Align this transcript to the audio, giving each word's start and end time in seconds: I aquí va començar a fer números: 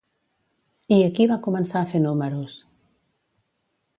I 0.97 0.97
aquí 1.07 1.27
va 1.33 1.37
començar 1.49 1.83
a 1.83 1.89
fer 1.93 2.03
números: 2.07 2.57